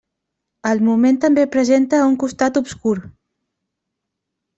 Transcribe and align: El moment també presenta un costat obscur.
El 0.69 0.79
moment 0.85 1.19
també 1.25 1.43
presenta 1.55 1.99
un 2.05 2.15
costat 2.23 2.57
obscur. 2.63 2.95